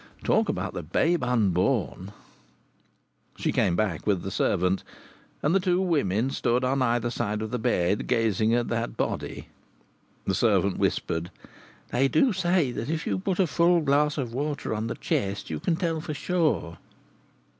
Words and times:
Talk 0.23 0.49
about 0.49 0.73
the 0.73 0.81
babe 0.81 1.23
unborn! 1.23 2.11
She 3.37 3.51
came 3.51 3.75
back 3.75 4.07
with 4.07 4.23
the 4.23 4.31
servant, 4.31 4.83
and 5.43 5.53
the 5.53 5.59
two 5.59 5.79
women 5.79 6.31
stood 6.31 6.63
on 6.63 6.81
either 6.81 7.11
side 7.11 7.39
of 7.43 7.51
the 7.51 7.59
bed, 7.59 8.07
gazing 8.07 8.51
at 8.55 8.67
that 8.69 8.97
body. 8.97 9.49
The 10.25 10.33
servant 10.33 10.79
whispered: 10.79 11.29
"They 11.91 12.07
do 12.07 12.33
say 12.33 12.71
that 12.71 12.89
if 12.89 13.05
you 13.05 13.19
put 13.19 13.37
a 13.37 13.45
full 13.45 13.81
glass 13.81 14.17
of 14.17 14.33
water 14.33 14.73
on 14.73 14.87
the 14.87 14.95
chest 14.95 15.51
you 15.51 15.59
can 15.59 15.75
tell 15.75 16.01
for 16.01 16.15
sure." 16.15 16.79